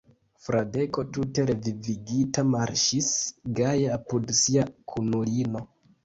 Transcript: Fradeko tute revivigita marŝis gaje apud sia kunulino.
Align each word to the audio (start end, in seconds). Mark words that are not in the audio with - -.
Fradeko 0.43 1.01
tute 1.17 1.43
revivigita 1.49 2.43
marŝis 2.53 3.09
gaje 3.59 3.91
apud 3.97 4.33
sia 4.39 4.65
kunulino. 4.93 5.63